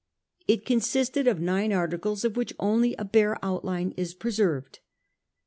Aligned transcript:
It 0.47 0.65
consisted 0.65 1.27
of 1.27 1.39
nine 1.39 1.71
articles 1.71 2.25
of 2.25 2.35
which 2.35 2.55
only 2.57 2.95
a 2.95 3.05
bare 3.05 3.37
outline 3.45 3.93
is 3.97 4.15
preserved. 4.15 4.79
I. 4.81 4.85